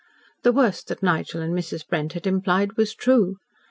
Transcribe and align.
The 0.41 0.51
worst 0.51 0.87
that 0.87 1.03
Nigel 1.03 1.41
and 1.43 1.53
Mrs. 1.55 1.87
Brent 1.87 2.13
had 2.13 2.25
implied 2.25 2.73
was 2.75 2.95
true. 2.95 3.37